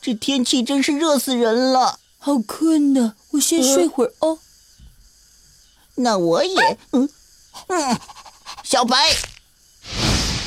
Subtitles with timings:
[0.00, 1.98] 这天气真是热死人了。
[2.18, 4.38] 好困呐，我先睡会儿哦。
[5.96, 7.08] 那我也，嗯
[7.68, 7.98] 嗯，
[8.62, 8.96] 小白，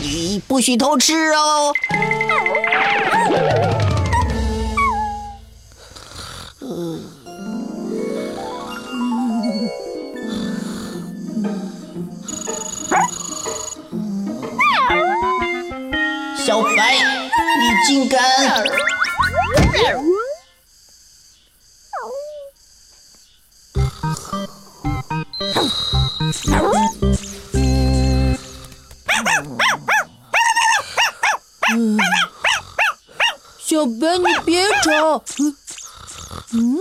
[0.00, 1.72] 你不许偷吃哦。
[16.46, 16.94] 小白，
[17.58, 18.22] 你竟敢！
[33.58, 35.24] 小白，你别吵。
[35.40, 35.56] 嗯，
[36.52, 36.78] 嗯，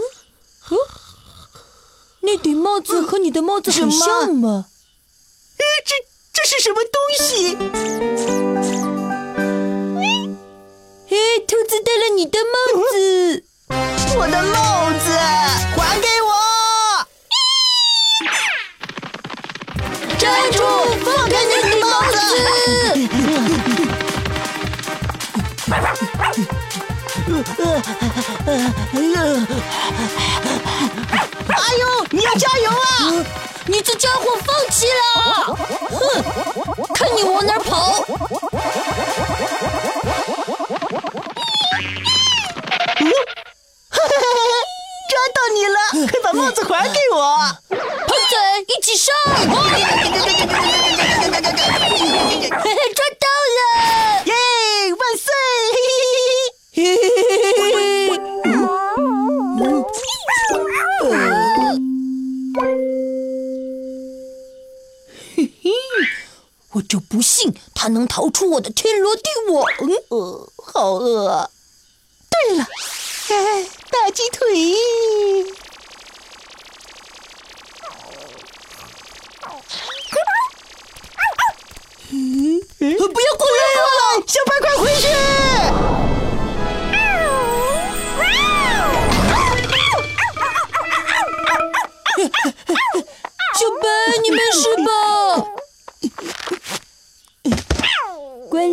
[2.20, 4.68] 那顶帽子和你的帽子很像吗？
[5.58, 5.96] 这
[6.32, 8.45] 这是什么东西？
[27.26, 27.64] 子！
[31.48, 33.26] 哎呦，你要加油啊！
[33.68, 35.56] 你这家伙放弃了！
[35.90, 36.24] 哼，
[36.94, 38.06] 看你往哪跑！
[45.10, 45.78] 抓到你了！
[46.08, 47.18] 快把帽子还给我！
[47.70, 47.80] 胖
[48.30, 48.36] 仔，
[48.68, 49.14] 一起上！
[66.76, 69.66] 我就不信他能逃出我的天罗地网！
[70.10, 71.30] 呃，好饿。
[71.30, 71.50] 啊
[72.50, 72.68] 对了，
[73.30, 74.76] 哎，大鸡腿！
[82.12, 83.88] 嗯，不要过来啊！
[84.28, 85.08] 小白，快回去！
[93.54, 93.88] 小白，
[94.22, 95.55] 你没事吧？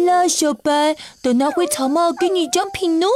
[0.07, 3.09] 啦，小白，等拿回草帽给你奖品哦。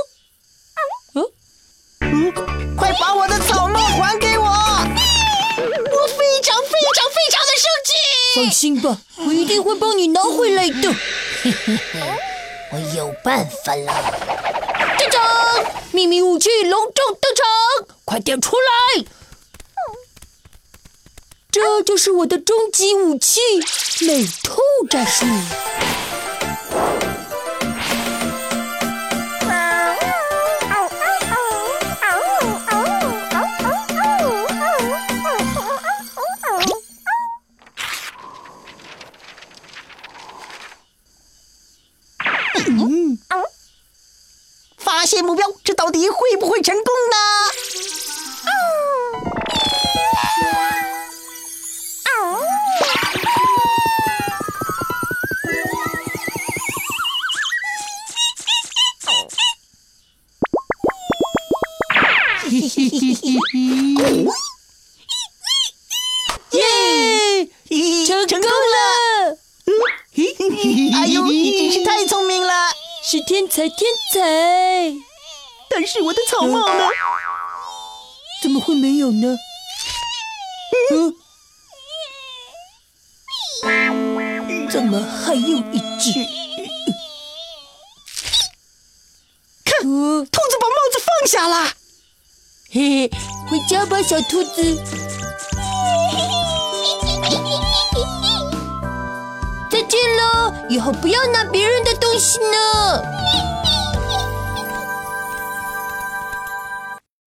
[1.14, 2.32] 嗯，
[2.76, 4.44] 快把我的草帽还给我！
[4.44, 7.92] 我非常非常非常的生气。
[8.34, 10.92] 放心吧，我一定会帮你拿回来的。
[11.42, 12.00] 嘿嘿嘿，
[12.72, 13.92] 我有办法了！
[14.98, 15.22] 队长，
[15.92, 19.04] 秘密武器隆重登场，快点出来！
[21.50, 23.40] 这就是我的终极武器——
[24.06, 24.60] 美兔
[24.90, 25.24] 战术。
[42.68, 43.18] 嗯，
[44.76, 47.16] 发现目标，这到底会不会成功呢？
[62.48, 64.26] 嘿嘿嘿嘿嘿！
[66.56, 66.60] 耶，
[68.06, 68.65] 成成功了！
[70.94, 72.52] 哎呦， 你真是太聪明了，
[73.02, 73.78] 是天才天
[74.12, 74.94] 才！
[75.68, 76.88] 但是我的草帽呢？
[78.42, 79.36] 怎么会没有呢？
[80.92, 81.14] 嗯，
[84.70, 86.12] 怎么还有一只？
[89.64, 91.72] 看，兔子把帽子放下了。
[92.70, 93.10] 嘿嘿，
[93.50, 95.15] 回家吧，小兔子。
[100.68, 103.02] 以后不要拿别人的东西呢。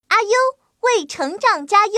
[0.07, 0.29] 阿优
[0.81, 1.93] 为成长加油。